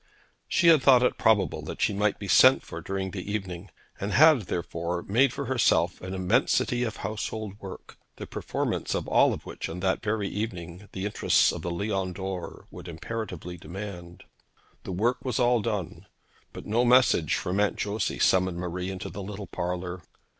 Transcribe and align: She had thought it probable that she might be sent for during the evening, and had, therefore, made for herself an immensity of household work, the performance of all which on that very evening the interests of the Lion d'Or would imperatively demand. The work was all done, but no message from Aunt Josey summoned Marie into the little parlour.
She 0.47 0.69
had 0.69 0.81
thought 0.81 1.03
it 1.03 1.19
probable 1.19 1.61
that 1.61 1.79
she 1.79 1.93
might 1.93 2.17
be 2.17 2.27
sent 2.27 2.63
for 2.63 2.81
during 2.81 3.11
the 3.11 3.31
evening, 3.31 3.69
and 3.99 4.13
had, 4.13 4.41
therefore, 4.47 5.03
made 5.03 5.31
for 5.31 5.45
herself 5.45 6.01
an 6.01 6.15
immensity 6.15 6.81
of 6.81 6.97
household 7.05 7.59
work, 7.59 7.99
the 8.15 8.25
performance 8.25 8.95
of 8.95 9.07
all 9.07 9.31
which 9.37 9.69
on 9.69 9.79
that 9.81 10.01
very 10.01 10.27
evening 10.27 10.89
the 10.93 11.05
interests 11.05 11.51
of 11.51 11.61
the 11.61 11.69
Lion 11.69 12.13
d'Or 12.13 12.65
would 12.71 12.87
imperatively 12.87 13.57
demand. 13.57 14.23
The 14.85 14.91
work 14.91 15.23
was 15.23 15.37
all 15.37 15.61
done, 15.61 16.07
but 16.51 16.65
no 16.65 16.83
message 16.83 17.35
from 17.35 17.59
Aunt 17.59 17.75
Josey 17.75 18.17
summoned 18.17 18.57
Marie 18.57 18.89
into 18.89 19.09
the 19.11 19.21
little 19.21 19.45
parlour. 19.45 20.01